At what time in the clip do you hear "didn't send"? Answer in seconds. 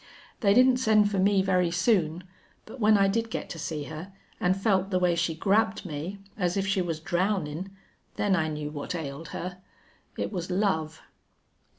0.55-1.11